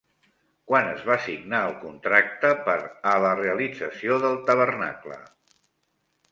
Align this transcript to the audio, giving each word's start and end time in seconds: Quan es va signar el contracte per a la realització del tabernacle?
Quan 0.69 0.87
es 0.93 1.03
va 1.09 1.17
signar 1.25 1.59
el 1.65 1.75
contracte 1.83 2.51
per 2.69 2.79
a 3.11 3.13
la 3.27 3.37
realització 3.43 4.19
del 4.27 4.41
tabernacle? 4.51 5.23